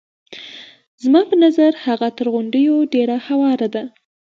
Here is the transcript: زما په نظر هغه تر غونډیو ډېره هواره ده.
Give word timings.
زما 1.03 1.21
په 1.29 1.35
نظر 1.43 1.71
هغه 1.85 2.07
تر 2.17 2.27
غونډیو 2.33 2.73
ډېره 2.93 3.17
هواره 3.27 3.67
ده. 3.75 3.83